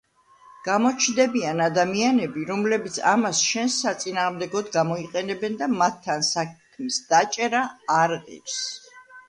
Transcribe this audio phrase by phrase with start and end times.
[0.67, 7.65] გამოჩნდებიან ადამიანები, რომლებიც ამას შენს საწინააღმდეგოდ გამოიყენებენ და მათთან საქმის დაჭერა
[8.03, 8.61] არ ღირს".